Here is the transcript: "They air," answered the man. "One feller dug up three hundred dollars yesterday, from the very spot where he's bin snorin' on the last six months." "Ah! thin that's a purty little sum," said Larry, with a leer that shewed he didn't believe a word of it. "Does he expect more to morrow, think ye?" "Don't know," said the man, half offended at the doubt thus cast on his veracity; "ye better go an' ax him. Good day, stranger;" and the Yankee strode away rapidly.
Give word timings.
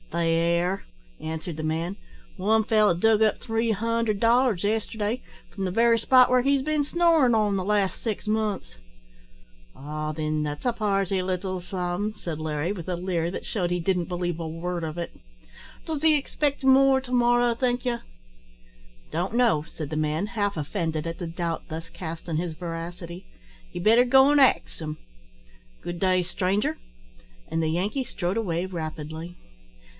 "They 0.11 0.33
air," 0.35 0.83
answered 1.21 1.55
the 1.55 1.63
man. 1.63 1.95
"One 2.35 2.65
feller 2.65 2.95
dug 2.95 3.21
up 3.21 3.39
three 3.39 3.71
hundred 3.71 4.19
dollars 4.19 4.63
yesterday, 4.65 5.21
from 5.51 5.63
the 5.63 5.71
very 5.71 5.97
spot 5.99 6.29
where 6.29 6.41
he's 6.41 6.63
bin 6.63 6.83
snorin' 6.83 7.33
on 7.35 7.55
the 7.55 7.63
last 7.63 8.01
six 8.03 8.27
months." 8.27 8.75
"Ah! 9.73 10.11
thin 10.11 10.43
that's 10.43 10.65
a 10.65 10.73
purty 10.73 11.21
little 11.21 11.61
sum," 11.61 12.13
said 12.17 12.39
Larry, 12.39 12.73
with 12.73 12.89
a 12.89 12.95
leer 12.97 13.31
that 13.31 13.45
shewed 13.45 13.71
he 13.71 13.79
didn't 13.79 14.09
believe 14.09 14.39
a 14.39 14.47
word 14.47 14.83
of 14.83 14.97
it. 14.97 15.11
"Does 15.85 16.01
he 16.01 16.15
expect 16.15 16.63
more 16.65 16.99
to 16.99 17.11
morrow, 17.13 17.53
think 17.55 17.85
ye?" 17.85 17.97
"Don't 19.11 19.35
know," 19.35 19.61
said 19.61 19.91
the 19.91 19.95
man, 19.95 20.25
half 20.25 20.57
offended 20.57 21.07
at 21.07 21.19
the 21.19 21.27
doubt 21.27 21.69
thus 21.69 21.87
cast 21.89 22.27
on 22.27 22.35
his 22.35 22.55
veracity; 22.55 23.27
"ye 23.71 23.79
better 23.79 24.03
go 24.03 24.31
an' 24.31 24.39
ax 24.39 24.79
him. 24.79 24.97
Good 25.81 25.99
day, 25.99 26.21
stranger;" 26.23 26.77
and 27.47 27.61
the 27.61 27.69
Yankee 27.69 28.03
strode 28.03 28.35
away 28.37 28.65
rapidly. 28.65 29.35